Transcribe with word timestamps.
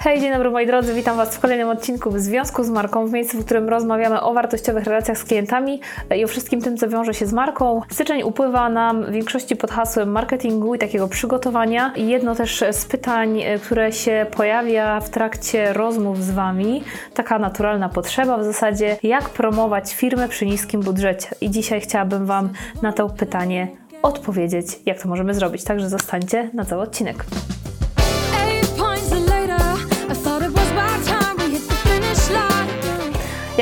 Hej, 0.00 0.20
dzień 0.20 0.32
dobry 0.32 0.50
moi 0.50 0.66
drodzy, 0.66 0.94
witam 0.94 1.16
Was 1.16 1.36
w 1.36 1.40
kolejnym 1.40 1.68
odcinku 1.68 2.10
w 2.10 2.18
Związku 2.18 2.64
z 2.64 2.70
Marką, 2.70 3.06
w 3.06 3.12
miejscu, 3.12 3.38
w 3.38 3.44
którym 3.44 3.68
rozmawiamy 3.68 4.20
o 4.20 4.34
wartościowych 4.34 4.84
relacjach 4.84 5.18
z 5.18 5.24
klientami 5.24 5.80
i 6.16 6.24
o 6.24 6.28
wszystkim 6.28 6.62
tym, 6.62 6.76
co 6.76 6.88
wiąże 6.88 7.14
się 7.14 7.26
z 7.26 7.32
marką. 7.32 7.80
Styczeń 7.90 8.22
upływa 8.22 8.68
nam 8.68 9.04
w 9.04 9.10
większości 9.10 9.56
pod 9.56 9.70
hasłem 9.70 10.10
marketingu 10.10 10.74
i 10.74 10.78
takiego 10.78 11.08
przygotowania. 11.08 11.92
Jedno 11.96 12.34
też 12.34 12.64
z 12.72 12.84
pytań, 12.84 13.40
które 13.64 13.92
się 13.92 14.26
pojawia 14.36 15.00
w 15.00 15.10
trakcie 15.10 15.72
rozmów 15.72 16.24
z 16.24 16.30
Wami, 16.30 16.82
taka 17.14 17.38
naturalna 17.38 17.88
potrzeba 17.88 18.38
w 18.38 18.44
zasadzie, 18.44 18.96
jak 19.02 19.30
promować 19.30 19.94
firmę 19.94 20.28
przy 20.28 20.46
niskim 20.46 20.80
budżecie. 20.80 21.28
I 21.40 21.50
dzisiaj 21.50 21.80
chciałabym 21.80 22.26
Wam 22.26 22.48
na 22.82 22.92
to 22.92 23.08
pytanie 23.08 23.68
odpowiedzieć, 24.02 24.66
jak 24.86 25.02
to 25.02 25.08
możemy 25.08 25.34
zrobić. 25.34 25.64
Także 25.64 25.88
zostańcie 25.88 26.50
na 26.54 26.64
cały 26.64 26.82
odcinek. 26.82 27.24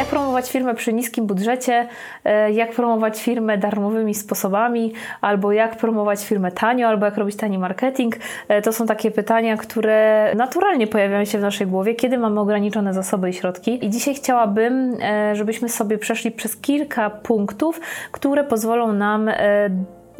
Jak 0.07 0.11
promować 0.11 0.51
firmę 0.51 0.75
przy 0.75 0.93
niskim 0.93 1.27
budżecie, 1.27 1.89
e, 2.25 2.53
jak 2.53 2.73
promować 2.73 3.23
firmę 3.23 3.59
darmowymi 3.59 4.15
sposobami, 4.15 4.93
albo 5.21 5.53
jak 5.53 5.77
promować 5.77 6.25
firmę 6.25 6.53
tanio, 6.53 6.89
albo 6.89 7.07
jak 7.07 7.17
robić 7.17 7.37
tani 7.37 7.59
marketing. 7.59 8.17
E, 8.49 8.63
to 8.63 8.73
są 8.73 8.87
takie 8.87 9.11
pytania, 9.11 9.57
które 9.57 10.33
naturalnie 10.37 10.87
pojawiają 10.87 11.25
się 11.25 11.39
w 11.39 11.41
naszej 11.41 11.67
głowie, 11.67 11.95
kiedy 11.95 12.19
mamy 12.19 12.41
ograniczone 12.41 12.95
zasoby 12.95 13.31
i 13.31 13.33
środki. 13.33 13.85
I 13.85 13.91
dzisiaj 13.91 14.15
chciałabym, 14.15 14.97
e, 15.03 15.37
żebyśmy 15.37 15.69
sobie 15.69 15.99
przeszli 15.99 16.31
przez 16.31 16.57
kilka 16.57 17.11
punktów, 17.11 17.81
które 18.13 18.45
pozwolą 18.45 18.93
nam 18.93 19.31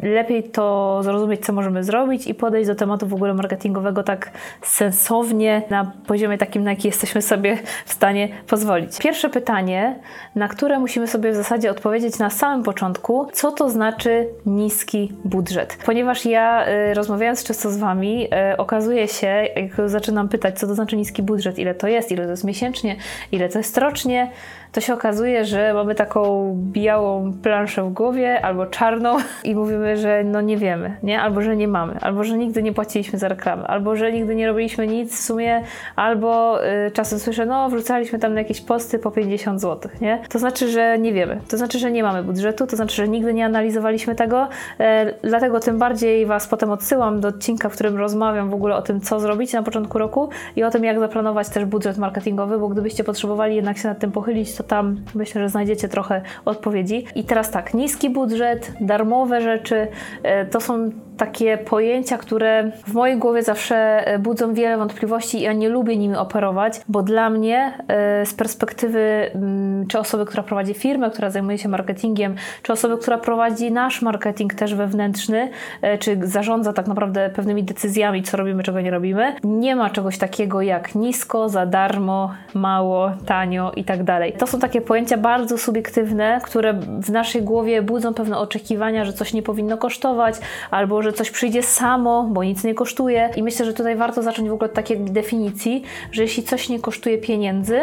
lepiej 0.03 0.43
to 0.43 0.99
zrozumieć, 1.03 1.45
co 1.45 1.53
możemy 1.53 1.83
zrobić 1.83 2.27
i 2.27 2.33
podejść 2.33 2.67
do 2.67 2.75
tematu 2.75 3.07
w 3.07 3.13
ogóle 3.13 3.33
marketingowego 3.33 4.03
tak 4.03 4.31
sensownie, 4.61 5.61
na 5.69 5.91
poziomie 6.07 6.37
takim, 6.37 6.63
na 6.63 6.71
jaki 6.71 6.87
jesteśmy 6.87 7.21
sobie 7.21 7.57
w 7.85 7.93
stanie 7.93 8.29
pozwolić. 8.47 8.97
Pierwsze 8.97 9.29
pytanie, 9.29 9.95
na 10.35 10.47
które 10.47 10.79
musimy 10.79 11.07
sobie 11.07 11.31
w 11.31 11.35
zasadzie 11.35 11.71
odpowiedzieć 11.71 12.19
na 12.19 12.29
samym 12.29 12.63
początku, 12.63 13.27
co 13.33 13.51
to 13.51 13.69
znaczy 13.69 14.27
niski 14.45 15.13
budżet? 15.25 15.77
Ponieważ 15.85 16.25
ja 16.25 16.67
y, 16.67 16.93
rozmawiając 16.93 17.43
często 17.43 17.69
z 17.69 17.77
Wami, 17.77 18.27
y, 18.53 18.57
okazuje 18.57 19.07
się, 19.07 19.27
jak 19.55 19.89
zaczynam 19.89 20.29
pytać, 20.29 20.59
co 20.59 20.67
to 20.67 20.75
znaczy 20.75 20.97
niski 20.97 21.23
budżet, 21.23 21.59
ile 21.59 21.75
to 21.75 21.87
jest, 21.87 22.11
ile 22.11 22.25
to 22.25 22.31
jest 22.31 22.43
miesięcznie, 22.43 22.95
ile 23.31 23.49
to 23.49 23.57
jest 23.57 23.77
rocznie, 23.77 24.31
to 24.77 24.81
się 24.81 24.93
okazuje, 24.93 25.45
że 25.45 25.73
mamy 25.73 25.95
taką 25.95 26.53
białą 26.71 27.33
planszę 27.43 27.83
w 27.83 27.93
głowie 27.93 28.41
albo 28.45 28.65
czarną 28.65 29.17
i 29.43 29.55
mówimy, 29.55 29.97
że 29.97 30.23
no 30.23 30.41
nie 30.41 30.57
wiemy, 30.57 30.97
nie? 31.03 31.21
Albo 31.21 31.41
że 31.41 31.55
nie 31.55 31.67
mamy, 31.67 31.97
albo 32.01 32.23
że 32.23 32.37
nigdy 32.37 32.63
nie 32.63 32.73
płaciliśmy 32.73 33.19
za 33.19 33.27
reklamę, 33.27 33.67
albo 33.67 33.95
że 33.95 34.11
nigdy 34.11 34.35
nie 34.35 34.47
robiliśmy 34.47 34.87
nic 34.87 35.17
w 35.19 35.21
sumie, 35.21 35.63
albo 35.95 36.59
y, 36.65 36.91
czasem 36.91 37.19
słyszę, 37.19 37.45
no 37.45 37.69
wrzucaliśmy 37.69 38.19
tam 38.19 38.33
na 38.33 38.39
jakieś 38.39 38.61
posty 38.61 38.99
po 38.99 39.11
50 39.11 39.61
zł, 39.61 39.91
nie? 40.01 40.21
To 40.29 40.39
znaczy, 40.39 40.69
że 40.69 40.99
nie 40.99 41.13
wiemy, 41.13 41.39
to 41.49 41.57
znaczy, 41.57 41.79
że 41.79 41.91
nie 41.91 42.03
mamy 42.03 42.23
budżetu, 42.23 42.67
to 42.67 42.75
znaczy, 42.75 42.95
że 42.95 43.07
nigdy 43.07 43.33
nie 43.33 43.45
analizowaliśmy 43.45 44.15
tego, 44.15 44.47
e, 44.79 45.13
dlatego 45.23 45.59
tym 45.59 45.77
bardziej 45.77 46.25
Was 46.25 46.47
potem 46.47 46.71
odsyłam 46.71 47.21
do 47.21 47.27
odcinka, 47.27 47.69
w 47.69 47.73
którym 47.73 47.97
rozmawiam 47.97 48.49
w 48.49 48.53
ogóle 48.53 48.75
o 48.75 48.81
tym, 48.81 49.01
co 49.01 49.19
zrobić 49.19 49.53
na 49.53 49.63
początku 49.63 49.97
roku 49.97 50.29
i 50.55 50.63
o 50.63 50.71
tym, 50.71 50.83
jak 50.83 50.99
zaplanować 50.99 51.49
też 51.49 51.65
budżet 51.65 51.97
marketingowy, 51.97 52.59
bo 52.59 52.67
gdybyście 52.67 53.03
potrzebowali 53.03 53.55
jednak 53.55 53.77
się 53.77 53.87
nad 53.87 53.99
tym 53.99 54.11
pochylić, 54.11 54.55
to 54.55 54.66
tam 54.67 54.97
myślę, 55.15 55.41
że 55.41 55.49
znajdziecie 55.49 55.87
trochę 55.87 56.21
odpowiedzi. 56.45 57.05
I 57.15 57.23
teraz 57.23 57.51
tak, 57.51 57.73
niski 57.73 58.09
budżet, 58.09 58.73
darmowe 58.81 59.41
rzeczy, 59.41 59.87
e, 60.23 60.45
to 60.45 60.61
są 60.61 60.91
takie 61.17 61.57
pojęcia, 61.57 62.17
które 62.17 62.71
w 62.87 62.93
mojej 62.93 63.17
głowie 63.17 63.43
zawsze 63.43 63.75
e, 64.07 64.19
budzą 64.19 64.53
wiele 64.53 64.77
wątpliwości 64.77 65.37
i 65.37 65.41
ja 65.41 65.53
nie 65.53 65.69
lubię 65.69 65.97
nimi 65.97 66.15
operować, 66.15 66.81
bo 66.87 67.03
dla 67.03 67.29
mnie 67.29 67.73
e, 67.87 68.25
z 68.25 68.33
perspektywy 68.33 69.31
mm, 69.35 69.87
czy 69.87 69.99
osoby, 69.99 70.25
która 70.25 70.43
prowadzi 70.43 70.73
firmę, 70.73 71.09
która 71.11 71.29
zajmuje 71.29 71.57
się 71.57 71.69
marketingiem, 71.69 72.35
czy 72.63 72.73
osoby, 72.73 72.97
która 72.97 73.17
prowadzi 73.17 73.71
nasz 73.71 74.01
marketing 74.01 74.53
też 74.53 74.75
wewnętrzny, 74.75 75.49
e, 75.81 75.97
czy 75.97 76.17
zarządza 76.21 76.73
tak 76.73 76.87
naprawdę 76.87 77.29
pewnymi 77.29 77.63
decyzjami, 77.63 78.23
co 78.23 78.37
robimy, 78.37 78.63
czego 78.63 78.81
nie 78.81 78.91
robimy, 78.91 79.35
nie 79.43 79.75
ma 79.75 79.89
czegoś 79.89 80.17
takiego 80.17 80.61
jak 80.61 80.95
nisko, 80.95 81.49
za 81.49 81.65
darmo, 81.65 82.33
mało, 82.53 83.11
tanio 83.25 83.71
i 83.75 83.83
tak 83.83 84.03
dalej. 84.03 84.33
To 84.33 84.47
są 84.47 84.59
takie 84.59 84.81
pojęcia 84.81 85.17
bardzo 85.17 85.57
subiektywne, 85.57 86.41
które 86.43 86.73
w 87.01 87.09
naszej 87.09 87.41
głowie 87.41 87.81
budzą 87.81 88.13
pewne 88.13 88.37
oczekiwania, 88.37 89.05
że 89.05 89.13
coś 89.13 89.33
nie 89.33 89.41
powinno 89.41 89.77
kosztować, 89.77 90.35
albo 90.71 91.01
że 91.01 91.06
że 91.07 91.13
coś 91.13 91.31
przyjdzie 91.31 91.63
samo, 91.63 92.23
bo 92.23 92.43
nic 92.43 92.63
nie 92.63 92.73
kosztuje. 92.73 93.29
I 93.35 93.43
myślę, 93.43 93.65
że 93.65 93.73
tutaj 93.73 93.95
warto 93.95 94.23
zacząć 94.23 94.49
w 94.49 94.53
ogóle 94.53 94.69
od 94.69 94.75
takiej 94.75 94.99
definicji, 94.99 95.83
że 96.11 96.21
jeśli 96.21 96.43
coś 96.43 96.69
nie 96.69 96.79
kosztuje 96.79 97.17
pieniędzy, 97.17 97.79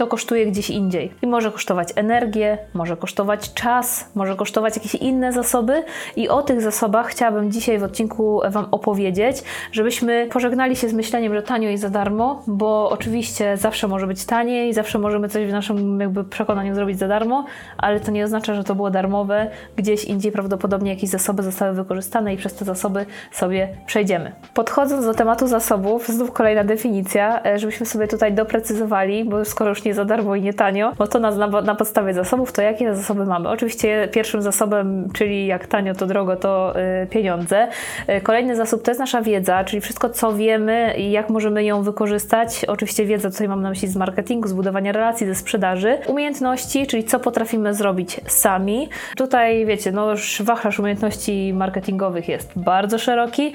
to 0.00 0.06
kosztuje 0.06 0.46
gdzieś 0.46 0.70
indziej. 0.70 1.12
I 1.22 1.26
może 1.26 1.52
kosztować 1.52 1.88
energię, 1.96 2.58
może 2.74 2.96
kosztować 2.96 3.54
czas, 3.54 4.10
może 4.14 4.36
kosztować 4.36 4.76
jakieś 4.76 4.94
inne 4.94 5.32
zasoby. 5.32 5.82
I 6.16 6.28
o 6.28 6.42
tych 6.42 6.60
zasobach 6.60 7.06
chciałabym 7.06 7.52
dzisiaj 7.52 7.78
w 7.78 7.82
odcinku 7.82 8.40
Wam 8.50 8.66
opowiedzieć, 8.70 9.42
żebyśmy 9.72 10.28
pożegnali 10.32 10.76
się 10.76 10.88
z 10.88 10.92
myśleniem, 10.92 11.34
że 11.34 11.42
tanio 11.42 11.70
i 11.70 11.78
za 11.78 11.90
darmo, 11.90 12.42
bo 12.46 12.90
oczywiście 12.90 13.56
zawsze 13.56 13.88
może 13.88 14.06
być 14.06 14.24
taniej, 14.24 14.74
zawsze 14.74 14.98
możemy 14.98 15.28
coś 15.28 15.46
w 15.46 15.52
naszym 15.52 16.00
jakby 16.00 16.24
przekonaniu 16.24 16.74
zrobić 16.74 16.98
za 16.98 17.08
darmo, 17.08 17.44
ale 17.78 18.00
to 18.00 18.10
nie 18.10 18.24
oznacza, 18.24 18.54
że 18.54 18.64
to 18.64 18.74
było 18.74 18.90
darmowe. 18.90 19.50
Gdzieś 19.76 20.04
indziej 20.04 20.32
prawdopodobnie 20.32 20.90
jakieś 20.90 21.10
zasoby 21.10 21.42
zostały 21.42 21.74
wykorzystane 21.74 22.34
i 22.34 22.36
przez 22.36 22.54
te 22.54 22.64
zasoby 22.64 23.06
sobie 23.32 23.68
przejdziemy. 23.86 24.32
Podchodząc 24.54 25.04
do 25.04 25.14
tematu 25.14 25.46
zasobów, 25.46 26.08
znów 26.08 26.32
kolejna 26.32 26.64
definicja, 26.64 27.44
e, 27.44 27.58
żebyśmy 27.58 27.86
sobie 27.86 28.08
tutaj 28.08 28.32
doprecyzowali, 28.32 29.24
bo 29.24 29.44
skoro 29.44 29.70
już 29.70 29.84
nie 29.84 29.89
nie 29.90 29.94
za 29.94 30.04
darmo 30.04 30.36
i 30.36 30.42
nie 30.42 30.54
tanio, 30.54 30.92
bo 30.98 31.06
to 31.06 31.18
na, 31.18 31.30
na, 31.62 31.74
podstawie 31.74 32.14
zasobów, 32.14 32.52
to 32.52 32.62
jakie 32.62 32.94
zasoby 32.94 33.26
mamy? 33.26 33.48
Oczywiście 33.48 34.08
pierwszym 34.12 34.42
zasobem, 34.42 35.08
czyli 35.12 35.46
jak 35.46 35.66
tanio 35.66 35.94
to 35.94 36.06
drogo, 36.06 36.36
to 36.36 36.74
y, 37.02 37.06
pieniądze. 37.06 37.68
Y, 38.08 38.20
kolejny 38.20 38.56
zasób 38.56 38.82
to 38.82 38.90
jest 38.90 39.00
nasza 39.00 39.22
wiedza, 39.22 39.64
czyli 39.64 39.80
wszystko, 39.80 40.10
co 40.10 40.32
wiemy 40.32 40.94
i 40.96 41.10
jak 41.10 41.30
możemy 41.30 41.64
ją 41.64 41.82
wykorzystać. 41.82 42.64
Oczywiście 42.64 43.06
wiedza, 43.06 43.30
tutaj 43.30 43.48
mam 43.48 43.62
na 43.62 43.70
myśli 43.70 43.88
z 43.88 43.96
marketingu, 43.96 44.48
z 44.48 44.52
budowania 44.52 44.92
relacji, 44.92 45.26
ze 45.26 45.34
sprzedaży. 45.34 45.98
Umiejętności, 46.06 46.86
czyli 46.86 47.04
co 47.04 47.20
potrafimy 47.20 47.74
zrobić 47.74 48.20
sami. 48.26 48.88
Tutaj, 49.16 49.66
wiecie, 49.66 49.92
no 49.92 50.10
już 50.10 50.42
wachlarz 50.42 50.78
umiejętności 50.78 51.52
marketingowych 51.54 52.28
jest 52.28 52.52
bardzo 52.56 52.98
szeroki. 52.98 53.52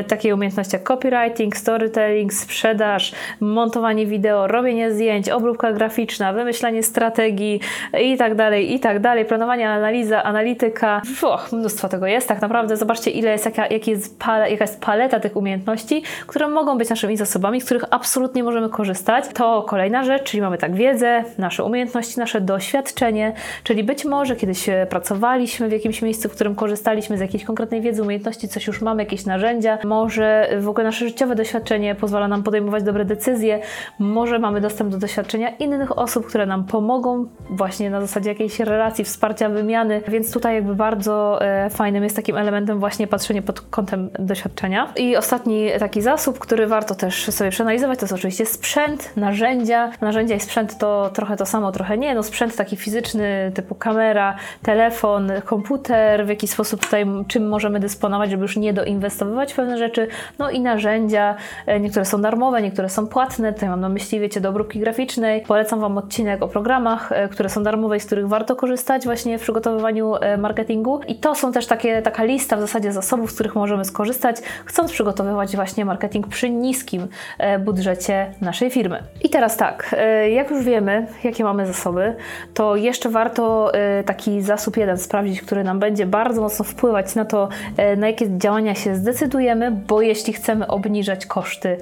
Y, 0.00 0.04
takie 0.04 0.34
umiejętności 0.34 0.76
jak 0.76 0.82
copywriting, 0.82 1.56
storytelling, 1.56 2.32
sprzedaż, 2.32 3.12
montowanie 3.40 4.06
wideo, 4.06 4.46
robienie 4.46 4.92
zdjęć, 4.92 5.28
obróbka 5.28 5.59
graficzna, 5.72 6.32
wymyślanie 6.32 6.82
strategii 6.82 7.60
i 8.00 8.16
tak 8.16 8.34
dalej, 8.34 8.74
i 8.74 8.80
tak 8.80 9.00
dalej, 9.00 9.24
planowanie, 9.24 9.68
analiza, 9.68 10.22
analityka. 10.22 11.02
Och, 11.22 11.52
mnóstwo 11.52 11.88
tego 11.88 12.06
jest. 12.06 12.28
Tak 12.28 12.40
naprawdę 12.40 12.76
zobaczcie, 12.76 13.10
ile 13.10 13.32
jest, 13.32 13.44
jaka, 13.44 13.66
jaki 13.66 13.90
jest 13.90 14.24
jaka 14.50 14.64
jest 14.64 14.80
paleta 14.80 15.20
tych 15.20 15.36
umiejętności, 15.36 16.02
które 16.26 16.48
mogą 16.48 16.78
być 16.78 16.90
naszymi 16.90 17.16
zasobami, 17.16 17.60
z 17.60 17.64
których 17.64 17.84
absolutnie 17.90 18.44
możemy 18.44 18.68
korzystać. 18.68 19.24
To 19.34 19.62
kolejna 19.62 20.04
rzecz, 20.04 20.22
czyli 20.22 20.40
mamy 20.40 20.58
tak 20.58 20.74
wiedzę, 20.74 21.24
nasze 21.38 21.64
umiejętności, 21.64 22.20
nasze 22.20 22.40
doświadczenie, 22.40 23.32
czyli 23.64 23.84
być 23.84 24.04
może 24.04 24.36
kiedyś 24.36 24.66
pracowaliśmy 24.88 25.68
w 25.68 25.72
jakimś 25.72 26.02
miejscu, 26.02 26.28
w 26.28 26.32
którym 26.32 26.54
korzystaliśmy 26.54 27.18
z 27.18 27.20
jakiejś 27.20 27.44
konkretnej 27.44 27.80
wiedzy, 27.80 28.02
umiejętności, 28.02 28.48
coś 28.48 28.66
już 28.66 28.80
mamy, 28.80 29.02
jakieś 29.02 29.26
narzędzia, 29.26 29.78
może 29.84 30.48
w 30.58 30.68
ogóle 30.68 30.84
nasze 30.84 31.08
życiowe 31.08 31.34
doświadczenie 31.34 31.94
pozwala 31.94 32.28
nam 32.28 32.42
podejmować 32.42 32.82
dobre 32.82 33.04
decyzje, 33.04 33.60
może 33.98 34.38
mamy 34.38 34.60
dostęp 34.60 34.90
do 34.90 34.98
doświadczenia 34.98 35.49
innych 35.58 35.98
osób, 35.98 36.26
które 36.26 36.46
nam 36.46 36.64
pomogą 36.64 37.26
właśnie 37.50 37.90
na 37.90 38.00
zasadzie 38.00 38.30
jakiejś 38.30 38.60
relacji, 38.60 39.04
wsparcia, 39.04 39.48
wymiany, 39.48 40.02
więc 40.08 40.32
tutaj 40.32 40.54
jakby 40.54 40.74
bardzo 40.74 41.42
e, 41.42 41.70
fajnym 41.70 42.04
jest 42.04 42.16
takim 42.16 42.36
elementem 42.36 42.80
właśnie 42.80 43.06
patrzenie 43.06 43.42
pod 43.42 43.60
kątem 43.60 44.10
doświadczenia. 44.18 44.92
I 44.96 45.16
ostatni 45.16 45.68
taki 45.78 46.02
zasób, 46.02 46.38
który 46.38 46.66
warto 46.66 46.94
też 46.94 47.24
sobie 47.24 47.50
przeanalizować, 47.50 47.98
to 47.98 48.04
jest 48.04 48.12
oczywiście 48.12 48.46
sprzęt, 48.46 49.16
narzędzia. 49.16 49.90
Narzędzia 50.00 50.34
i 50.34 50.40
sprzęt 50.40 50.78
to 50.78 51.10
trochę 51.14 51.36
to 51.36 51.46
samo, 51.46 51.72
trochę 51.72 51.98
nie. 51.98 52.14
No 52.14 52.22
sprzęt 52.22 52.56
taki 52.56 52.76
fizyczny 52.76 53.52
typu 53.54 53.74
kamera, 53.74 54.36
telefon, 54.62 55.32
komputer, 55.44 56.26
w 56.26 56.28
jaki 56.28 56.48
sposób 56.48 56.82
tutaj 56.82 57.06
czym 57.28 57.48
możemy 57.48 57.80
dysponować, 57.80 58.30
żeby 58.30 58.42
już 58.42 58.56
nie 58.56 58.72
doinwestowywać 58.72 59.52
w 59.52 59.56
pewne 59.56 59.78
rzeczy. 59.78 60.08
No 60.38 60.50
i 60.50 60.60
narzędzia, 60.60 61.36
e, 61.66 61.80
niektóre 61.80 62.04
są 62.04 62.22
darmowe, 62.22 62.62
niektóre 62.62 62.88
są 62.88 63.06
płatne. 63.06 63.52
Tutaj 63.52 63.68
mam 63.68 63.80
na 63.80 63.88
myśli, 63.88 64.20
wiecie, 64.20 64.40
do 64.40 64.48
obróbki 64.48 64.80
graficznej, 64.80 65.39
Polecam 65.46 65.80
Wam 65.80 65.98
odcinek 65.98 66.42
o 66.42 66.48
programach, 66.48 67.12
e, 67.12 67.28
które 67.28 67.48
są 67.48 67.62
darmowe 67.62 67.96
i 67.96 68.00
z 68.00 68.06
których 68.06 68.28
warto 68.28 68.56
korzystać 68.56 69.04
właśnie 69.04 69.38
w 69.38 69.42
przygotowywaniu 69.42 70.16
e, 70.16 70.36
marketingu. 70.36 71.00
I 71.08 71.14
to 71.14 71.34
są 71.34 71.52
też 71.52 71.66
takie, 71.66 72.02
taka 72.02 72.24
lista 72.24 72.56
w 72.56 72.60
zasadzie 72.60 72.92
zasobów, 72.92 73.30
z 73.30 73.34
których 73.34 73.54
możemy 73.54 73.84
skorzystać, 73.84 74.36
chcąc 74.64 74.92
przygotowywać 74.92 75.56
właśnie 75.56 75.84
marketing 75.84 76.28
przy 76.28 76.50
niskim 76.50 77.08
e, 77.38 77.58
budżecie 77.58 78.34
naszej 78.40 78.70
firmy. 78.70 79.02
I 79.22 79.30
teraz 79.30 79.56
tak, 79.56 79.96
jak 80.30 80.50
już 80.50 80.64
wiemy, 80.64 81.06
jakie 81.24 81.44
mamy 81.44 81.66
zasoby, 81.66 82.16
to 82.54 82.76
jeszcze 82.76 83.08
warto 83.08 83.72
taki 84.06 84.42
zasób 84.42 84.76
jeden 84.76 84.98
sprawdzić, 84.98 85.42
który 85.42 85.64
nam 85.64 85.78
będzie 85.78 86.06
bardzo 86.06 86.40
mocno 86.40 86.64
wpływać 86.64 87.14
na 87.14 87.24
to, 87.24 87.48
na 87.96 88.06
jakie 88.06 88.38
działania 88.38 88.74
się 88.74 88.94
zdecydujemy, 88.94 89.70
bo 89.70 90.02
jeśli 90.02 90.32
chcemy 90.32 90.66
obniżać 90.66 91.26
koszty 91.26 91.76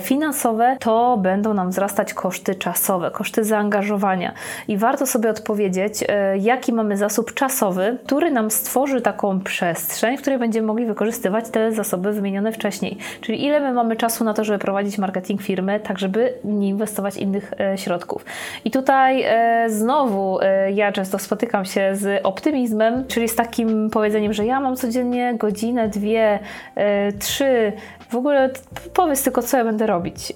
finansowe, 0.00 0.76
to 0.80 1.16
będą 1.16 1.54
nam 1.54 1.70
wzrastać 1.70 2.14
koszty 2.14 2.54
czasowe, 2.54 3.03
koszty 3.10 3.44
zaangażowania. 3.44 4.32
I 4.68 4.76
warto 4.76 5.06
sobie 5.06 5.30
odpowiedzieć, 5.30 6.04
e, 6.08 6.38
jaki 6.38 6.72
mamy 6.72 6.96
zasób 6.96 7.34
czasowy, 7.34 7.98
który 8.06 8.30
nam 8.30 8.50
stworzy 8.50 9.00
taką 9.00 9.40
przestrzeń, 9.40 10.16
w 10.16 10.20
której 10.20 10.38
będziemy 10.38 10.66
mogli 10.66 10.86
wykorzystywać 10.86 11.48
te 11.48 11.72
zasoby 11.72 12.12
wymienione 12.12 12.52
wcześniej. 12.52 12.98
Czyli 13.20 13.44
ile 13.44 13.60
my 13.60 13.72
mamy 13.72 13.96
czasu 13.96 14.24
na 14.24 14.34
to, 14.34 14.44
żeby 14.44 14.58
prowadzić 14.58 14.98
marketing 14.98 15.42
firmy, 15.42 15.80
tak 15.80 15.98
żeby 15.98 16.34
nie 16.44 16.68
inwestować 16.68 17.16
innych 17.16 17.52
e, 17.60 17.78
środków. 17.78 18.24
I 18.64 18.70
tutaj 18.70 19.22
e, 19.22 19.66
znowu 19.70 20.38
ja 20.74 20.92
często 20.92 21.18
spotykam 21.18 21.64
się 21.64 21.90
z 21.96 22.20
optymizmem, 22.26 23.04
czyli 23.08 23.28
z 23.28 23.34
takim 23.34 23.90
powiedzeniem, 23.90 24.32
że 24.32 24.46
ja 24.46 24.60
mam 24.60 24.76
codziennie 24.76 25.34
godzinę, 25.38 25.88
dwie, 25.88 26.38
trzy. 27.18 27.72
W 28.08 28.16
ogóle 28.16 28.50
powiedz 28.94 29.22
tylko, 29.22 29.42
co 29.42 29.56
ja 29.56 29.64
będę 29.64 29.86
robić 29.86 30.32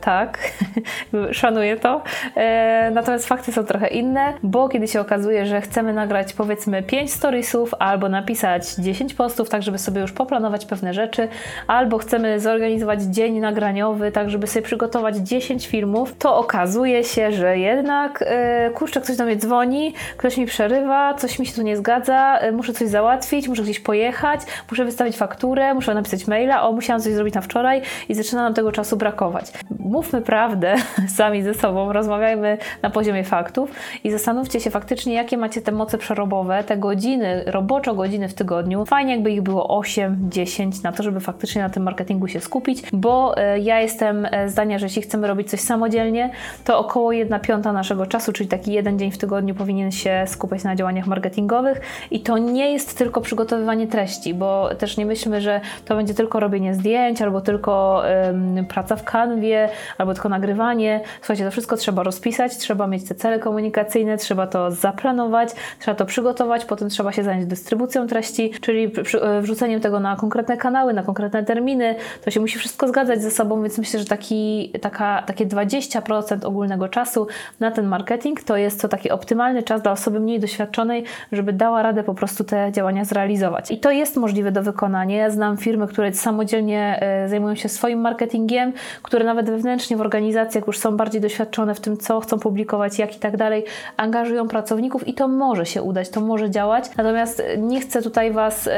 tak, 0.00 0.38
szanuję 1.32 1.76
to. 1.76 2.02
E, 2.36 2.90
natomiast 2.90 3.28
fakty 3.28 3.52
są 3.52 3.64
trochę 3.64 3.88
inne, 3.88 4.32
bo 4.42 4.68
kiedy 4.68 4.88
się 4.88 5.00
okazuje, 5.00 5.46
że 5.46 5.60
chcemy 5.60 5.92
nagrać 5.92 6.32
powiedzmy 6.32 6.82
5 6.82 7.12
storiesów 7.12 7.74
albo 7.78 8.08
napisać 8.08 8.74
10 8.74 9.14
postów, 9.14 9.48
tak 9.48 9.62
żeby 9.62 9.78
sobie 9.78 10.00
już 10.00 10.12
poplanować 10.12 10.66
pewne 10.66 10.94
rzeczy, 10.94 11.28
albo 11.66 11.98
chcemy 11.98 12.40
zorganizować 12.40 13.02
dzień 13.02 13.38
nagraniowy, 13.40 14.12
tak 14.12 14.30
żeby 14.30 14.46
sobie 14.46 14.62
przygotować 14.62 15.16
10 15.16 15.66
filmów, 15.66 16.16
to 16.18 16.36
okazuje 16.36 17.04
się, 17.04 17.32
że 17.32 17.58
jednak 17.58 18.24
e, 18.26 18.70
kurczę, 18.74 19.00
ktoś 19.00 19.16
do 19.16 19.24
mnie 19.24 19.36
dzwoni, 19.36 19.94
ktoś 20.16 20.36
mi 20.36 20.46
przerywa, 20.46 21.14
coś 21.14 21.38
mi 21.38 21.46
się 21.46 21.54
tu 21.54 21.62
nie 21.62 21.76
zgadza, 21.76 22.38
e, 22.38 22.52
muszę 22.52 22.72
coś 22.72 22.88
załatwić, 22.88 23.48
muszę 23.48 23.62
gdzieś 23.62 23.80
pojechać, 23.80 24.40
muszę 24.70 24.84
wystawić 24.84 25.16
fakturę, 25.16 25.74
muszę 25.74 25.94
napisać 25.94 26.26
maila, 26.26 26.62
o 26.62 26.72
musiałam 26.72 27.02
coś 27.02 27.12
zrobić 27.12 27.34
na 27.34 27.40
wczoraj 27.40 27.82
i 28.08 28.14
zaczyna 28.14 28.42
nam 28.42 28.54
tego 28.54 28.72
czasu 28.72 28.96
brakować 28.96 29.52
mówmy 29.86 30.22
prawdę 30.22 30.74
sami 31.16 31.42
ze 31.42 31.54
sobą, 31.54 31.92
rozmawiajmy 31.92 32.58
na 32.82 32.90
poziomie 32.90 33.24
faktów 33.24 33.70
i 34.04 34.10
zastanówcie 34.10 34.60
się 34.60 34.70
faktycznie, 34.70 35.14
jakie 35.14 35.36
macie 35.36 35.62
te 35.62 35.72
moce 35.72 35.98
przerobowe, 35.98 36.64
te 36.64 36.76
godziny, 36.76 37.44
roboczo 37.46 37.94
godziny 37.94 38.28
w 38.28 38.34
tygodniu. 38.34 38.86
Fajnie, 38.86 39.12
jakby 39.12 39.30
ich 39.30 39.42
było 39.42 39.78
8, 39.78 40.16
10 40.30 40.82
na 40.82 40.92
to, 40.92 41.02
żeby 41.02 41.20
faktycznie 41.20 41.62
na 41.62 41.70
tym 41.70 41.82
marketingu 41.82 42.28
się 42.28 42.40
skupić, 42.40 42.82
bo 42.92 43.36
e, 43.36 43.58
ja 43.58 43.80
jestem 43.80 44.26
e, 44.30 44.48
zdania, 44.48 44.78
że 44.78 44.86
jeśli 44.86 45.02
chcemy 45.02 45.26
robić 45.26 45.50
coś 45.50 45.60
samodzielnie, 45.60 46.30
to 46.64 46.78
około 46.78 47.12
1 47.12 47.40
piąta 47.40 47.72
naszego 47.72 48.06
czasu, 48.06 48.32
czyli 48.32 48.48
taki 48.48 48.72
jeden 48.72 48.98
dzień 48.98 49.10
w 49.10 49.18
tygodniu 49.18 49.54
powinien 49.54 49.92
się 49.92 50.24
skupiać 50.26 50.64
na 50.64 50.76
działaniach 50.76 51.06
marketingowych 51.06 51.80
i 52.10 52.20
to 52.20 52.38
nie 52.38 52.72
jest 52.72 52.98
tylko 52.98 53.20
przygotowywanie 53.20 53.86
treści, 53.86 54.34
bo 54.34 54.74
też 54.78 54.96
nie 54.96 55.06
myślmy, 55.06 55.40
że 55.40 55.60
to 55.84 55.96
będzie 55.96 56.14
tylko 56.14 56.40
robienie 56.40 56.74
zdjęć 56.74 57.22
albo 57.22 57.40
tylko 57.40 58.02
um, 58.26 58.66
praca 58.66 58.96
w 58.96 59.04
kanwie, 59.04 59.68
albo 59.98 60.14
tylko 60.14 60.28
nagrywanie. 60.28 61.00
Słuchajcie, 61.20 61.44
to 61.44 61.50
wszystko 61.50 61.76
trzeba 61.76 62.02
rozpisać, 62.02 62.56
trzeba 62.56 62.86
mieć 62.86 63.08
te 63.08 63.14
cele 63.14 63.38
komunikacyjne, 63.38 64.16
trzeba 64.16 64.46
to 64.46 64.70
zaplanować, 64.70 65.48
trzeba 65.78 65.94
to 65.94 66.06
przygotować, 66.06 66.64
potem 66.64 66.88
trzeba 66.88 67.12
się 67.12 67.22
zająć 67.22 67.46
dystrybucją 67.46 68.06
treści, 68.06 68.50
czyli 68.60 68.92
e, 69.22 69.40
wrzuceniem 69.40 69.80
tego 69.80 70.00
na 70.00 70.16
konkretne 70.16 70.56
kanały, 70.56 70.92
na 70.92 71.02
konkretne 71.02 71.44
terminy. 71.44 71.94
To 72.24 72.30
się 72.30 72.40
musi 72.40 72.58
wszystko 72.58 72.88
zgadzać 72.88 73.22
ze 73.22 73.30
sobą, 73.30 73.62
więc 73.62 73.78
myślę, 73.78 74.00
że 74.00 74.06
taki, 74.06 74.72
taka, 74.80 75.22
takie 75.22 75.46
20% 75.46 76.46
ogólnego 76.46 76.88
czasu 76.88 77.26
na 77.60 77.70
ten 77.70 77.86
marketing 77.86 78.42
to 78.42 78.56
jest 78.56 78.82
to 78.82 78.88
taki 78.88 79.10
optymalny 79.10 79.62
czas 79.62 79.82
dla 79.82 79.92
osoby 79.92 80.20
mniej 80.20 80.40
doświadczonej, 80.40 81.04
żeby 81.32 81.52
dała 81.52 81.82
radę 81.82 82.04
po 82.04 82.14
prostu 82.14 82.44
te 82.44 82.72
działania 82.72 83.04
zrealizować. 83.04 83.70
I 83.70 83.78
to 83.78 83.90
jest 83.90 84.16
możliwe 84.16 84.52
do 84.52 84.62
wykonania. 84.62 85.16
Ja 85.16 85.30
znam 85.30 85.56
firmy, 85.56 85.86
które 85.86 86.12
samodzielnie 86.12 86.98
e, 87.02 87.28
zajmują 87.28 87.54
się 87.54 87.68
swoim 87.68 88.00
marketingiem, 88.00 88.72
które 89.02 89.24
nawet 89.24 89.50
wewnętrznie 89.50 89.65
wewnętrznie 89.66 89.96
w 89.96 90.00
organizacjach 90.00 90.66
już 90.66 90.78
są 90.78 90.96
bardziej 90.96 91.20
doświadczone 91.20 91.74
w 91.74 91.80
tym, 91.80 91.96
co 91.96 92.20
chcą 92.20 92.38
publikować, 92.38 92.98
jak 92.98 93.16
i 93.16 93.18
tak 93.18 93.36
dalej, 93.36 93.64
angażują 93.96 94.48
pracowników 94.48 95.08
i 95.08 95.14
to 95.14 95.28
może 95.28 95.66
się 95.66 95.82
udać, 95.82 96.08
to 96.08 96.20
może 96.20 96.50
działać. 96.50 96.84
Natomiast 96.96 97.42
nie 97.58 97.80
chcę 97.80 98.02
tutaj 98.02 98.32
Was 98.32 98.68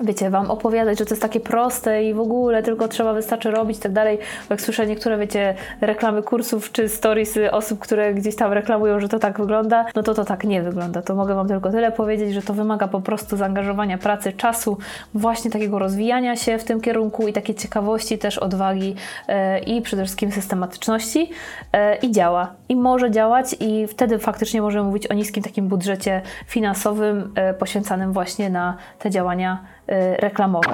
wiecie, 0.00 0.30
wam 0.30 0.50
opowiadać, 0.50 0.98
że 0.98 1.04
to 1.06 1.14
jest 1.14 1.22
takie 1.22 1.40
proste 1.40 2.04
i 2.04 2.14
w 2.14 2.20
ogóle 2.20 2.62
tylko 2.62 2.88
trzeba, 2.88 3.12
wystarczy 3.12 3.50
robić 3.50 3.78
i 3.78 3.80
tak 3.80 3.92
dalej. 3.92 4.18
Bo 4.48 4.54
jak 4.54 4.60
słyszę 4.60 4.86
niektóre, 4.86 5.18
wiecie, 5.18 5.54
reklamy 5.80 6.22
kursów 6.22 6.72
czy 6.72 6.88
stories 6.88 7.38
osób, 7.50 7.78
które 7.78 8.14
gdzieś 8.14 8.36
tam 8.36 8.52
reklamują, 8.52 9.00
że 9.00 9.08
to 9.08 9.18
tak 9.18 9.40
wygląda, 9.40 9.84
no 9.94 10.02
to 10.02 10.14
to 10.14 10.24
tak 10.24 10.44
nie 10.44 10.62
wygląda. 10.62 11.02
To 11.02 11.14
mogę 11.14 11.34
wam 11.34 11.48
tylko 11.48 11.70
tyle 11.70 11.92
powiedzieć, 11.92 12.34
że 12.34 12.42
to 12.42 12.54
wymaga 12.54 12.88
po 12.88 13.00
prostu 13.00 13.36
zaangażowania 13.36 13.98
pracy, 13.98 14.32
czasu, 14.32 14.78
właśnie 15.14 15.50
takiego 15.50 15.78
rozwijania 15.78 16.36
się 16.36 16.58
w 16.58 16.64
tym 16.64 16.80
kierunku 16.80 17.28
i 17.28 17.32
takiej 17.32 17.54
ciekawości, 17.54 18.18
też 18.18 18.38
odwagi 18.38 18.94
e, 19.28 19.58
i 19.58 19.82
przede 19.82 20.02
wszystkim 20.02 20.32
systematyczności 20.32 21.30
e, 21.72 21.96
i 21.96 22.10
działa. 22.10 22.54
I 22.68 22.76
może 22.76 23.10
działać 23.10 23.56
i 23.60 23.86
wtedy 23.86 24.18
faktycznie 24.18 24.62
możemy 24.62 24.84
mówić 24.84 25.06
o 25.06 25.14
niskim 25.14 25.42
takim 25.42 25.68
budżecie 25.68 26.22
finansowym 26.46 27.32
e, 27.34 27.54
poświęcanym 27.54 28.12
właśnie 28.12 28.50
na 28.50 28.76
te 28.98 29.10
działania 29.10 29.58
reklamowe. 30.18 30.70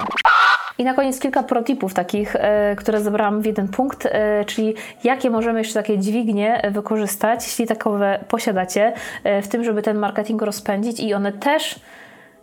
I 0.77 0.83
na 0.83 0.93
koniec 0.93 1.19
kilka 1.19 1.43
protipów 1.43 1.93
takich, 1.93 2.35
y, 2.35 2.39
które 2.75 3.01
zebrałam 3.01 3.41
w 3.41 3.45
jeden 3.45 3.67
punkt, 3.67 4.05
y, 4.05 4.09
czyli 4.45 4.75
jakie 5.03 5.29
możemy 5.29 5.59
jeszcze 5.59 5.73
takie 5.73 5.97
dźwignie 5.97 6.61
wykorzystać, 6.71 7.43
jeśli 7.43 7.67
takowe 7.67 8.19
posiadacie, 8.27 8.93
w 9.41 9.47
tym, 9.47 9.63
żeby 9.63 9.81
ten 9.81 9.97
marketing 9.97 10.41
rozpędzić 10.41 10.99
i 10.99 11.13
one 11.13 11.31
też 11.31 11.79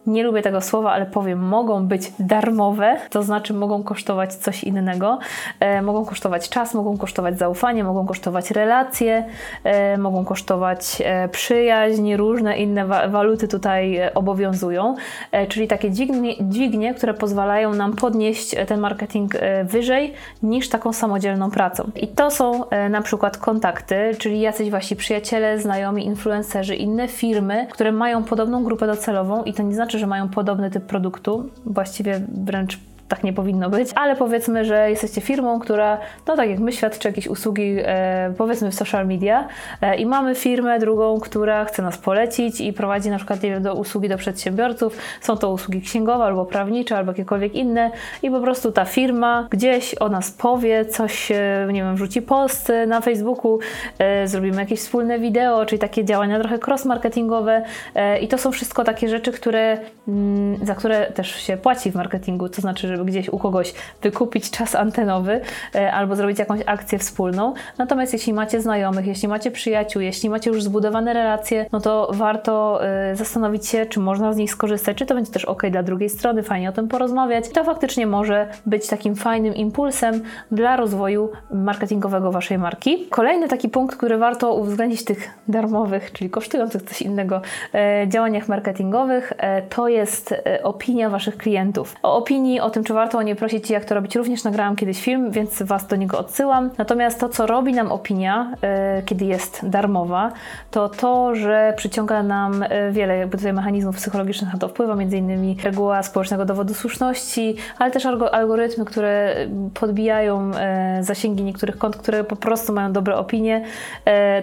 nie 0.07 0.23
lubię 0.23 0.43
tego 0.43 0.61
słowa, 0.61 0.93
ale 0.93 1.07
powiem, 1.07 1.39
mogą 1.39 1.87
być 1.87 2.13
darmowe, 2.19 2.97
to 3.11 3.23
znaczy 3.23 3.55
mogą 3.55 3.83
kosztować 3.83 4.35
coś 4.35 4.65
innego. 4.65 5.19
E, 5.61 5.83
mogą 5.83 6.05
kosztować 6.05 6.49
czas, 6.49 6.75
mogą 6.75 6.99
kosztować 6.99 7.39
zaufanie, 7.39 7.85
mogą 7.85 8.07
kosztować 8.07 8.51
relacje, 8.51 9.25
e, 9.65 9.99
mogą 9.99 10.25
kosztować 10.25 11.03
e, 11.05 11.29
przyjaźń, 11.29 12.15
różne 12.15 12.59
inne 12.59 12.87
wa 12.87 13.09
waluty 13.09 13.49
tutaj 13.49 13.97
e, 13.97 14.15
obowiązują. 14.15 14.95
E, 15.33 15.47
czyli 15.47 15.69
takie 15.69 15.91
dźwignie, 15.91 16.35
dźwignie, 16.41 16.95
które 16.95 17.15
pozwalają 17.15 17.75
nam 17.75 17.97
podnieść 17.97 18.55
e, 18.55 18.67
ten 18.67 18.81
marketing 18.81 19.33
wyżej 19.65 20.13
niż 20.43 20.69
taką 20.69 20.93
samodzielną 20.93 21.51
pracą. 21.51 21.91
I 21.97 22.09
to 22.09 22.31
są 22.31 22.65
na 22.91 23.03
przykład 23.03 23.39
kontakty, 23.39 24.17
czyli 24.19 24.41
jacyś 24.41 24.71
wasi 24.71 24.97
przyjaciele, 24.97 25.59
znajomi, 25.59 26.07
influencerzy, 26.07 26.75
inne 26.75 27.09
firmy, 27.09 27.67
które 27.71 27.93
mają 27.93 28.25
podobną 28.25 28.65
grupę 28.65 28.87
docelową 28.87 29.45
i 29.45 29.53
to 29.53 29.63
nie 29.63 29.75
znaczy, 29.75 29.96
że 29.99 30.07
mają 30.07 30.29
podobny 30.29 30.71
typ 30.71 30.87
produktu, 30.87 31.51
właściwie 31.65 32.21
wręcz 32.29 32.79
tak 33.09 33.25
nie 33.25 33.33
powinno 33.33 33.71
być, 33.71 33.89
ale 33.95 34.17
powiedzmy, 34.17 34.65
że 34.65 34.91
jesteście 34.91 35.21
firmą, 35.21 35.61
która, 35.61 35.99
no 36.27 36.37
tak 36.37 36.51
jak 36.51 36.59
my, 36.59 36.73
świadczy 36.73 37.09
jakieś 37.09 37.27
usługi, 37.27 37.77
e, 37.79 38.33
powiedzmy 38.39 38.71
w 38.71 38.75
social 38.75 39.07
media 39.07 39.49
e, 39.81 39.97
i 39.97 40.07
mamy 40.07 40.35
firmę 40.35 40.79
drugą, 40.79 41.21
która 41.21 41.65
chce 41.65 41.83
nas 41.83 41.99
polecić 41.99 42.61
i 42.61 42.73
prowadzi 42.73 43.11
na 43.11 43.17
przykład 43.17 43.43
nie 43.43 43.51
wiem, 43.51 43.63
do 43.63 43.75
usługi 43.75 44.09
do 44.09 44.17
przedsiębiorców. 44.17 44.97
Są 45.21 45.37
to 45.37 45.51
usługi 45.51 45.81
księgowe 45.81 46.25
albo 46.25 46.45
prawnicze, 46.45 46.97
albo 46.97 47.11
jakiekolwiek 47.11 47.55
inne. 47.55 47.91
I 48.23 48.31
po 48.31 48.41
prostu 48.41 48.73
ta 48.73 48.85
firma 48.85 49.47
gdzieś 49.51 49.95
o 49.99 50.09
nas 50.09 50.31
powie, 50.31 50.85
coś, 50.85 51.31
e, 51.31 51.69
nie 51.73 51.83
wiem, 51.83 51.95
wrzuci 51.95 52.23
post 52.23 52.73
na 52.87 53.01
Facebooku, 53.01 53.59
e, 53.99 54.29
zrobimy 54.29 54.57
jakieś 54.57 54.81
wspólne 54.81 55.19
wideo, 55.19 55.67
czyli 55.67 55.79
takie 55.79 56.05
działania 56.05 56.41
trochę 56.41 56.59
cross-marketingowe. 56.59 57.63
E, 57.95 58.19
i 58.19 58.29
to 58.29 58.39
są 58.39 58.53
wszystko 58.53 58.85
takie 58.85 59.09
rzeczy, 59.09 59.33
które, 59.33 59.73
m, 59.73 59.81
mm, 60.09 60.67
za 60.67 60.75
które 60.75 61.13
też 61.13 61.37
się 61.37 61.57
płaci 61.57 61.91
w 61.91 61.95
marketingu, 61.95 62.49
to 62.49 62.61
znaczy, 62.61 62.89
że 62.89 62.96
żeby 62.97 63.11
gdzieś 63.11 63.29
u 63.29 63.39
kogoś 63.39 63.75
wykupić 64.03 64.51
czas 64.51 64.75
antenowy 64.75 65.41
e, 65.75 65.93
albo 65.93 66.17
zrobić 66.17 66.39
jakąś 66.39 66.61
akcję 66.67 66.99
wspólną. 66.99 67.55
Natomiast 67.79 68.13
jeśli 68.13 68.33
macie 68.33 68.61
znajomych, 68.61 69.07
jeśli 69.07 69.29
macie 69.29 69.51
przyjaciół, 69.51 70.03
jeśli 70.03 70.31
macie 70.31 70.51
już 70.51 70.63
zbudowane 70.63 71.13
relacje, 71.13 71.67
no 71.73 71.81
to 71.81 72.11
warto 72.13 72.85
e, 72.85 73.17
zastanowić 73.17 73.67
się, 73.67 73.87
czy 73.87 74.01
można 74.01 74.33
z 74.33 74.37
nich 74.37 74.51
skorzystać, 74.51 74.97
czy 74.97 75.07
to 75.07 75.15
będzie 75.15 75.33
też 75.33 75.45
ok 75.45 75.63
dla 75.71 75.83
drugiej 75.83 76.09
strony, 76.09 76.43
fajnie 76.43 76.69
o 76.69 76.73
tym 76.73 76.89
porozmawiać. 76.89 77.49
To 77.49 77.65
faktycznie 77.65 78.07
może 78.07 78.49
być 78.67 78.87
takim 78.87 79.17
fajnym 79.17 79.55
impulsem 79.55 80.23
dla 80.51 80.77
rozwoju 80.77 81.31
marketingowego 81.51 82.33
waszej 82.33 82.59
marki. 82.59 83.07
Kolejny 83.11 83.49
taki 83.49 83.69
punkt, 83.69 83.97
który 83.97 84.19
warto 84.19 84.55
uwzględnić 84.55 85.01
w 85.01 85.05
tych 85.05 85.31
darmowych, 85.49 86.13
czyli 86.13 86.31
kosztujących 86.31 86.83
coś 86.83 87.03
innego 87.03 87.41
e, 87.75 88.09
działaniach 88.09 88.49
marketingowych, 88.49 89.33
to 89.69 89.89
jest 89.89 90.35
opinia 90.63 91.11
waszych 91.11 91.37
klientów. 91.37 91.95
O 92.03 92.17
opinii, 92.17 92.61
o 92.61 92.71
tym, 92.71 92.85
czy 92.87 92.95
warto 92.95 93.19
o 93.19 93.23
nie 93.23 93.37
prosić 93.37 93.71
i 93.71 93.73
jak 93.73 93.85
to 93.85 93.95
robić. 93.95 94.17
Również 94.17 94.45
nagrałam 94.45 94.77
kiedyś 94.77 95.03
film, 95.03 95.31
więc 95.31 95.63
Was 95.63 95.87
do 95.87 95.97
niego 95.97 96.19
odsyłam. 96.19 96.71
Natomiast 96.79 97.21
to, 97.21 97.29
co 97.29 97.47
robi 97.47 97.73
nam 97.73 97.93
opinia, 97.93 98.53
e, 98.63 99.03
kiedy 99.03 99.25
jest 99.25 99.69
darmowa, 99.69 100.33
to 100.71 100.89
to, 100.89 101.35
że 101.35 101.75
przyciąga 101.77 102.23
nam 102.23 102.63
e, 102.63 102.91
wiele 102.93 103.17
jakby 103.17 103.37
tutaj 103.37 103.53
mechanizmów 103.53 103.97
psychologicznych 103.97 104.53
na 104.53 104.59
to 104.59 104.69
wpływa, 104.69 105.03
innymi 105.03 105.57
reguła 105.65 106.03
społecznego 106.03 106.45
dowodu 106.45 106.75
słuszności, 106.75 107.57
ale 107.79 107.91
też 107.91 108.07
algorytmy, 108.33 108.85
które 108.85 109.37
podbijają 109.75 110.51
e, 110.55 110.99
zasięgi 111.03 111.45
niektórych 111.45 111.79
kont, 111.79 111.97
które 111.97 112.25
po 112.25 112.37
prostu 112.37 112.73
mają 112.73 112.93
dobre 112.93 113.17
opinie. 113.17 113.65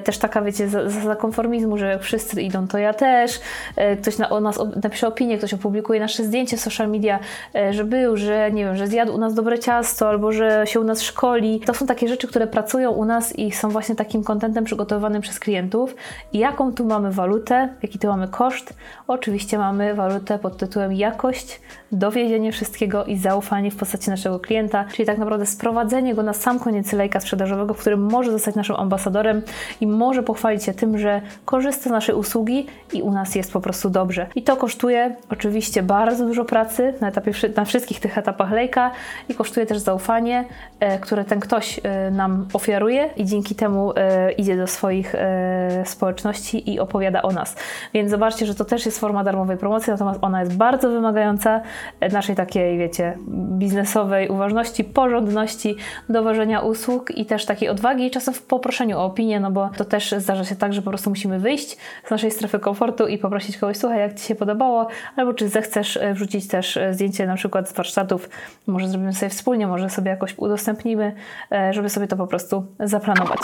Też 0.03 0.17
taka, 0.17 0.41
wiecie, 0.41 0.69
zasada 0.69 1.15
konformizmu, 1.15 1.77
że 1.77 1.87
jak 1.87 2.01
wszyscy 2.01 2.41
idą, 2.41 2.67
to 2.67 2.77
ja 2.77 2.93
też. 2.93 3.39
Ktoś 4.01 4.17
na, 4.17 4.29
o 4.29 4.39
nas 4.39 4.59
napisze 4.83 5.07
opinię, 5.07 5.37
ktoś 5.37 5.53
opublikuje 5.53 5.99
nasze 5.99 6.23
zdjęcie 6.23 6.57
w 6.57 6.59
social 6.59 6.89
media, 6.89 7.19
że 7.71 7.83
był, 7.83 8.17
że 8.17 8.32
nie 8.53 8.65
wiem, 8.65 8.75
że 8.75 8.87
zjadł 8.87 9.13
u 9.13 9.17
nas 9.17 9.33
dobre 9.33 9.59
ciasto 9.59 10.09
albo 10.09 10.31
że 10.31 10.63
się 10.67 10.79
u 10.79 10.83
nas 10.83 11.01
szkoli. 11.01 11.59
To 11.59 11.73
są 11.73 11.85
takie 11.85 12.07
rzeczy, 12.07 12.27
które 12.27 12.47
pracują 12.47 12.91
u 12.91 13.05
nas 13.05 13.39
i 13.39 13.51
są 13.51 13.69
właśnie 13.69 13.95
takim 13.95 14.23
kontentem 14.23 14.63
przygotowanym 14.63 15.21
przez 15.21 15.39
klientów. 15.39 15.95
I 16.33 16.39
jaką 16.39 16.73
tu 16.73 16.85
mamy 16.85 17.11
walutę, 17.11 17.69
jaki 17.83 17.99
tu 17.99 18.07
mamy 18.07 18.27
koszt? 18.27 18.73
Oczywiście 19.07 19.57
mamy 19.57 19.93
walutę 19.93 20.39
pod 20.39 20.57
tytułem 20.57 20.93
jakość, 20.93 21.61
dowiezienie 21.91 22.51
wszystkiego 22.51 23.05
i 23.05 23.17
zaufanie 23.17 23.71
w 23.71 23.75
postaci 23.75 24.09
naszego 24.09 24.39
klienta, 24.39 24.85
czyli 24.93 25.05
tak 25.05 25.17
naprawdę 25.17 25.45
sprowadzenie 25.45 26.15
go 26.15 26.23
na 26.23 26.33
sam 26.33 26.59
koniec 26.59 26.93
lejka 26.93 27.19
sprzedażowego, 27.19 27.73
w 27.73 27.79
którym 27.79 28.01
może 28.11 28.31
zostać 28.31 28.55
naszym 28.55 28.75
ambasadorem 28.75 29.41
i 29.81 29.87
może 29.87 30.23
pochwalić 30.23 30.63
się 30.63 30.73
tym, 30.73 30.97
że 30.97 31.21
korzysta 31.45 31.89
z 31.89 31.91
naszej 31.91 32.15
usługi 32.15 32.67
i 32.93 33.01
u 33.01 33.11
nas 33.11 33.35
jest 33.35 33.53
po 33.53 33.61
prostu 33.61 33.89
dobrze. 33.89 34.27
I 34.35 34.43
to 34.43 34.57
kosztuje 34.57 35.15
oczywiście 35.29 35.83
bardzo 35.83 36.25
dużo 36.25 36.45
pracy 36.45 36.93
na 37.01 37.07
etapie 37.07 37.31
na 37.55 37.65
wszystkich 37.65 37.99
tych 37.99 38.17
etapach 38.17 38.22
lejka 38.51 38.91
i 39.29 39.35
kosztuje 39.35 39.65
też 39.65 39.77
zaufanie, 39.77 40.45
e, 40.79 40.99
które 40.99 41.25
ten 41.25 41.39
ktoś 41.39 41.79
e, 41.83 42.11
nam 42.11 42.47
ofiaruje 42.53 43.09
i 43.17 43.25
dzięki 43.25 43.55
temu 43.55 43.93
e, 43.95 44.31
idzie 44.31 44.57
do 44.57 44.67
swoich 44.67 45.15
społeczności 45.85 46.73
i 46.73 46.79
opowiada 46.79 47.21
o 47.21 47.31
nas. 47.31 47.55
Więc 47.93 48.11
zobaczcie, 48.11 48.45
że 48.45 48.55
to 48.55 48.65
też 48.65 48.85
jest 48.85 48.99
forma 48.99 49.23
darmowej 49.23 49.57
promocji, 49.57 49.91
natomiast 49.91 50.19
ona 50.21 50.39
jest 50.39 50.57
bardzo 50.57 50.89
wymagająca 50.89 51.61
naszej 52.11 52.35
takiej, 52.35 52.77
wiecie, 52.77 53.17
biznesowej 53.57 54.29
uważności, 54.29 54.83
porządności, 54.83 55.75
dowożenia 56.09 56.59
usług 56.59 57.11
i 57.11 57.25
też 57.25 57.45
takiej 57.45 57.69
odwagi 57.69 58.05
i 58.05 58.11
czasem 58.11 58.33
w 58.33 58.41
poproszeniu 58.41 58.97
o 58.97 59.05
opinię, 59.05 59.39
no 59.39 59.51
bo 59.51 59.69
to 59.77 59.85
też 59.85 60.15
zdarza 60.17 60.43
się 60.43 60.55
tak, 60.55 60.73
że 60.73 60.81
po 60.81 60.89
prostu 60.89 61.09
musimy 61.09 61.39
wyjść 61.39 61.77
z 62.07 62.11
naszej 62.11 62.31
strefy 62.31 62.59
komfortu 62.59 63.07
i 63.07 63.17
poprosić 63.17 63.57
kogoś, 63.57 63.77
słuchaj, 63.77 63.99
jak 63.99 64.19
Ci 64.19 64.25
się 64.25 64.35
podobało, 64.35 64.87
albo 65.15 65.33
czy 65.33 65.49
zechcesz 65.49 65.99
wrzucić 66.13 66.47
też 66.47 66.79
zdjęcie 66.91 67.27
na 67.27 67.35
przykład 67.35 67.69
z 67.69 67.73
warsztatów, 68.17 68.29
może 68.67 68.87
zrobimy 68.87 69.13
sobie 69.13 69.29
wspólnie, 69.29 69.67
może 69.67 69.89
sobie 69.89 70.09
jakoś 70.09 70.37
udostępnimy, 70.37 71.15
e, 71.51 71.73
żeby 71.73 71.89
sobie 71.89 72.07
to 72.07 72.17
po 72.17 72.27
prostu 72.27 72.65
zaplanować. 72.79 73.39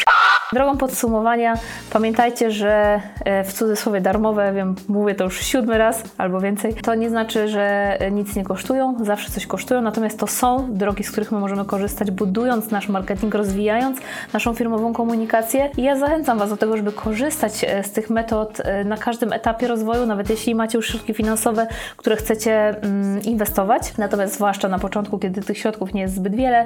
Drogą 0.54 0.78
podsumowania, 0.78 1.54
pamiętajcie, 1.94 2.52
że 2.52 3.02
e, 3.26 3.44
w 3.44 3.54
cudzysłowie 3.54 4.02
darmowe, 4.02 4.54
wiem, 4.54 4.76
mówię 4.88 5.16
to 5.16 5.24
już 5.24 5.42
siódmy 5.42 5.78
raz 5.78 6.04
albo 6.18 6.42
więcej, 6.42 6.74
to 6.74 6.96
nie 6.96 7.10
znaczy, 7.10 7.48
że 7.48 7.98
nic 8.12 8.36
nie 8.36 8.44
kosztują, 8.44 8.96
zawsze 9.02 9.32
coś 9.32 9.48
kosztują, 9.48 9.82
natomiast 9.82 10.20
to 10.20 10.28
są 10.28 10.74
drogi, 10.74 11.04
z 11.04 11.12
których 11.12 11.32
my 11.32 11.40
możemy 11.40 11.66
korzystać, 11.66 12.12
budując 12.12 12.72
nasz 12.72 12.90
marketing, 12.90 13.36
rozwijając 13.36 14.00
naszą 14.34 14.54
firmową 14.54 14.94
komunikację. 14.94 15.70
I 15.78 15.84
ja 15.84 15.96
zachęcam 15.96 16.40
Was 16.40 16.50
do 16.50 16.58
tego, 16.58 16.78
żeby 16.78 16.92
korzystać 16.92 17.64
e, 17.64 17.84
z 17.84 17.92
tych 17.92 18.10
metod 18.10 18.60
e, 18.60 18.84
na 18.84 18.98
każdym 18.98 19.34
etapie 19.34 19.68
rozwoju, 19.68 20.06
nawet 20.06 20.30
jeśli 20.30 20.56
macie 20.56 20.78
już 20.78 20.88
środki 20.88 21.14
finansowe, 21.14 21.68
które 21.98 22.16
chcecie 22.16 22.70
mm, 22.82 23.22
inwestować. 23.22 23.98
Natomiast 23.98 24.34
zwłaszcza 24.34 24.68
na 24.68 24.80
początku, 24.80 25.20
kiedy 25.20 25.42
tych 25.42 25.58
środków 25.58 25.94
nie 25.94 26.02
jest 26.02 26.16
zbyt 26.16 26.36
wiele, 26.36 26.66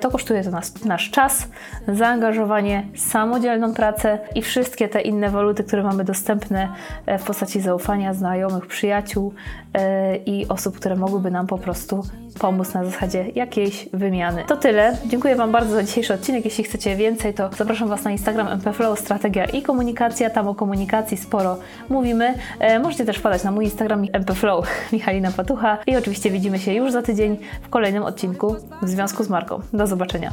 to 0.00 0.10
kosztuje 0.10 0.44
to 0.44 0.50
nas, 0.50 0.84
nasz 0.84 1.10
czas, 1.10 1.48
zaangażowanie, 1.88 2.86
samodzielną 3.14 3.74
pracę 3.74 4.18
i 4.34 4.42
wszystkie 4.42 4.88
te 4.88 5.00
inne 5.00 5.30
waluty, 5.30 5.64
które 5.64 5.82
mamy 5.82 6.04
dostępne 6.04 6.68
e, 7.06 7.18
w 7.18 7.24
postaci 7.24 7.60
zaufania, 7.60 8.14
znajomych, 8.14 8.66
przyjaciół 8.66 9.34
e, 9.74 10.16
i 10.16 10.48
osób, 10.48 10.76
które 10.76 10.96
mogłyby 10.96 11.30
nam 11.30 11.46
po 11.46 11.58
prostu 11.58 12.02
pomóc 12.38 12.74
na 12.74 12.84
zasadzie 12.84 13.26
jakiejś 13.34 13.88
wymiany. 13.92 14.44
To 14.48 14.56
tyle. 14.56 14.96
Dziękuję 15.06 15.36
Wam 15.36 15.52
bardzo 15.52 15.74
za 15.74 15.82
dzisiejszy 15.82 16.14
odcinek. 16.14 16.44
Jeśli 16.44 16.64
chcecie 16.64 16.96
więcej, 16.96 17.34
to 17.34 17.50
zapraszam 17.56 17.88
Was 17.88 18.04
na 18.04 18.10
Instagram 18.10 18.48
MPFlow 18.48 19.00
Strategia 19.00 19.44
i 19.44 19.62
Komunikacja. 19.62 20.30
Tam 20.30 20.48
o 20.48 20.54
komunikacji 20.54 21.16
sporo 21.16 21.56
mówimy. 21.88 22.34
E, 22.58 22.78
możecie 22.78 23.04
też 23.04 23.16
wpadać 23.16 23.44
na 23.44 23.50
mój 23.50 23.64
Instagram 23.64 24.06
MPFlow 24.12 24.66
Michalina 24.92 25.30
Patucha 25.30 25.78
i 25.86 25.96
oczywiście 25.96 26.30
widzimy 26.30 26.58
się 26.58 26.72
już 26.72 26.92
za 26.92 27.02
tydzień 27.02 27.36
w 27.62 27.68
kolejnym 27.68 28.02
odcinku 28.02 28.56
w 28.82 28.88
związku 28.88 29.24
z 29.24 29.28
marką. 29.28 29.60
Do 29.72 29.86
zobaczenia. 29.86 30.32